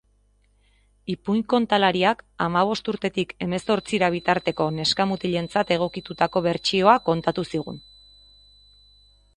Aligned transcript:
Ipuin 1.13 1.43
kontalariak 1.53 2.23
hamabost 2.45 2.89
urtetik 2.93 3.35
hemezortzira 3.47 4.09
bitarteko 4.17 4.69
neska-mutilentzat 4.79 5.77
egokitutako 5.77 6.45
bertsioa 6.49 6.99
kontatu 7.13 7.47
zigun. 7.55 7.81